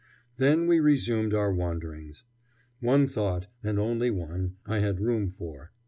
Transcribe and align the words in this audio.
Then 0.37 0.65
we 0.65 0.79
resumed 0.79 1.31
our 1.31 1.53
wanderings. 1.53 2.23
One 2.79 3.07
thought, 3.07 3.45
and 3.61 3.77
only 3.77 4.09
one, 4.09 4.55
I 4.65 4.79
had 4.79 4.99
room 4.99 5.29
for. 5.29 5.73